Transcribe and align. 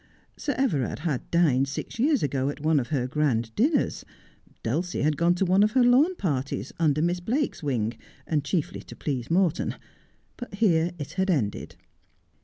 Sir 0.35 0.55
Everard 0.57 0.97
had 1.05 1.29
dined 1.29 1.67
six 1.67 1.99
years 1.99 2.23
ago 2.23 2.49
at 2.49 2.59
one 2.59 2.79
of 2.79 2.87
her 2.87 3.05
grand 3.05 3.53
dinners. 3.53 4.03
Dulcie 4.63 5.03
had 5.03 5.15
gone 5.15 5.35
to 5.35 5.45
one 5.45 5.61
of 5.61 5.73
her 5.73 5.83
lawn 5.83 6.15
parties, 6.15 6.73
under 6.79 7.03
Miss 7.03 7.19
Blake's 7.19 7.61
wing, 7.61 7.93
and 8.25 8.43
chiefly 8.43 8.79
to 8.79 8.95
please 8.95 9.29
Morton; 9.29 9.75
but 10.37 10.55
here 10.55 10.89
it 10.97 11.11
had 11.11 11.29
ended. 11.29 11.75